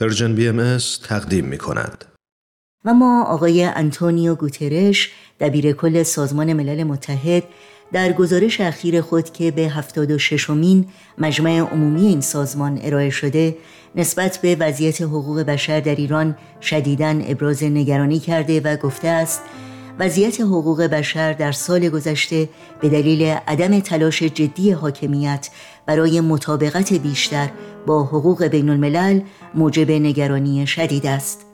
[0.00, 0.78] Persian BM
[1.08, 2.04] تقدیم می کند.
[2.84, 7.42] و ما آقای انتونیو گوترش دبیر کل سازمان ملل متحد
[7.92, 10.86] در گزارش اخیر خود که به 76 مین
[11.18, 13.56] مجمع عمومی این سازمان ارائه شده
[13.94, 19.42] نسبت به وضعیت حقوق بشر در ایران شدیداً ابراز نگرانی کرده و گفته است
[19.98, 22.48] وضعیت حقوق بشر در سال گذشته
[22.80, 25.48] به دلیل عدم تلاش جدی حاکمیت
[25.86, 27.48] برای مطابقت بیشتر
[27.86, 29.20] با حقوق بین الملل
[29.54, 31.44] موجب نگرانی شدید است.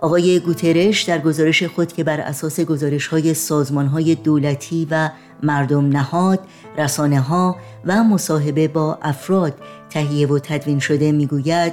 [0.00, 5.10] آقای گوترش در گزارش خود که بر اساس گزارش های سازمان های دولتی و
[5.42, 6.40] مردم نهاد،
[6.78, 9.54] رسانه ها و مصاحبه با افراد
[9.90, 11.72] تهیه و تدوین شده می‌گوید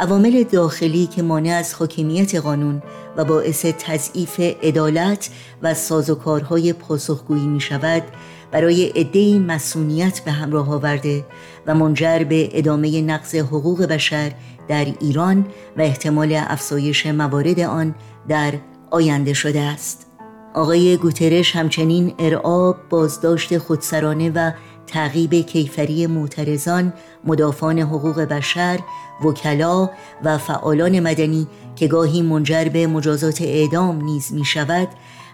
[0.00, 2.82] عوامل داخلی که مانع از حاکمیت قانون
[3.16, 5.30] و باعث تضعیف عدالت
[5.62, 8.02] و سازوکارهای پاسخگویی می شود
[8.50, 11.24] برای عدهای مسئولیت به همراه آورده
[11.66, 14.32] و منجر به ادامه نقض حقوق بشر
[14.68, 15.46] در ایران
[15.76, 17.94] و احتمال افزایش موارد آن
[18.28, 18.54] در
[18.90, 20.06] آینده شده است.
[20.54, 24.52] آقای گوترش همچنین ارعاب بازداشت خودسرانه و
[24.86, 26.92] تعقیب کیفری معترضان
[27.24, 28.80] مدافعان حقوق بشر
[29.24, 29.90] وکلا
[30.24, 34.88] و فعالان مدنی که گاهی منجر به مجازات اعدام نیز می شود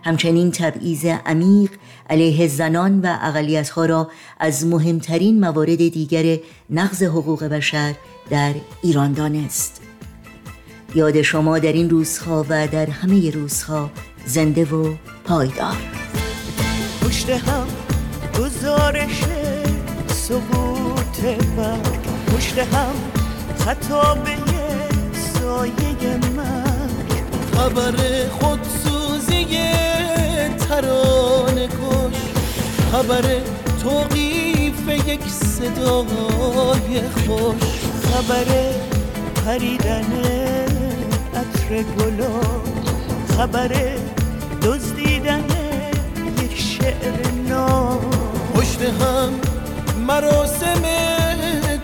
[0.05, 1.70] همچنین تبعیض عمیق
[2.11, 6.39] علیه زنان و اقلیتها را از مهمترین موارد دیگر
[6.70, 7.94] نقض حقوق بشر
[8.31, 9.81] در ایران دانست.
[10.94, 13.91] یاد شما در این روزها و در همه روزها
[14.27, 14.94] زنده و
[15.25, 15.77] پایدار.
[17.03, 17.66] پشت هم
[18.39, 19.25] گزارش
[20.33, 21.19] سقوط
[22.27, 22.94] پشت هم
[23.58, 24.36] خطابه
[25.34, 26.91] سایه من.
[27.56, 27.94] خبر
[28.41, 29.47] خودسوزی
[30.69, 32.19] ترانه کش.
[32.92, 33.22] خبر
[33.83, 37.72] توقیف یک صدای خوش.
[38.12, 38.47] خبر
[39.47, 40.12] پریدن
[41.34, 42.41] عطر گلا
[43.36, 43.72] خبر
[44.62, 45.44] دزدیدن
[46.42, 48.00] یک شعر نام.
[48.54, 49.51] پشت هم
[50.12, 50.83] مراسم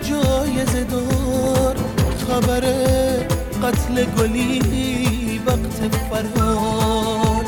[0.09, 1.75] جایزه دار.
[2.27, 2.63] خبر
[3.63, 7.45] قتل گلی وقت فرار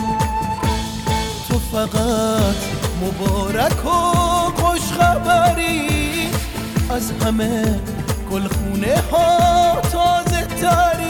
[1.47, 2.55] تو فقط
[3.01, 3.89] مبارک و
[4.61, 6.29] خوش خبری
[6.89, 7.79] از همه
[8.31, 11.00] گلخونه ها تازه تری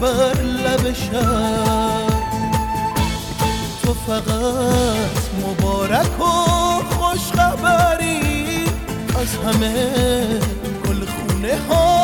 [0.00, 2.06] بر لب شب.
[3.82, 6.24] تو فقط مبارک و
[6.94, 8.64] خوش خبری
[9.20, 10.00] از همه
[10.84, 11.95] گلخونه ها.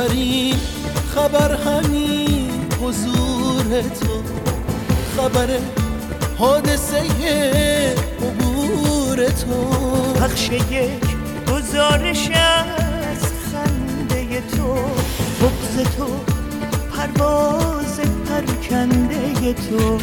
[0.00, 0.54] بهترین
[1.14, 2.50] خبر همین
[2.82, 4.22] حضور تو.
[5.16, 5.48] خبر
[6.38, 7.02] حادثه
[8.22, 9.70] عبور تو.
[10.14, 11.04] پخش یک
[11.52, 14.74] گزارش از خنده تو.
[15.40, 16.06] بغز تو
[16.92, 19.98] پرواز پرکنده تو.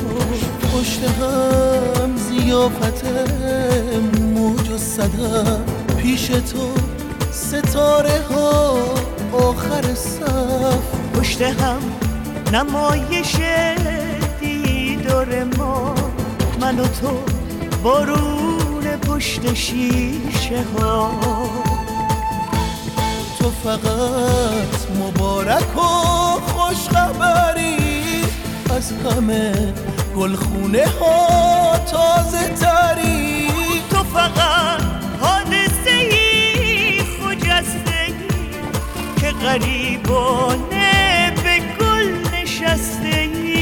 [0.67, 3.05] پشت هم زیر قیافت
[4.33, 5.57] موج و صدر
[5.97, 6.71] پیش تو
[7.31, 8.77] ستاره ها
[9.33, 11.79] آخر صف پشت هم
[12.53, 13.35] نمایش
[14.39, 15.95] دیدار ما.
[16.62, 17.19] من و تو
[17.83, 21.12] بارون پشت شیشه ها.
[23.39, 25.81] تو فقط مبارک و
[26.39, 27.77] خوش خبری
[28.75, 29.73] از همه
[30.18, 33.47] گلخونه ها تازه تری.
[33.89, 34.86] تو فقط
[39.41, 43.56] غریبانه به گل نشسته ای